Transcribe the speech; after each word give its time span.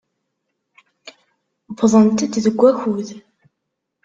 Wwḍent-d 1.71 2.31
deg 2.43 2.55
wakud. 2.59 3.09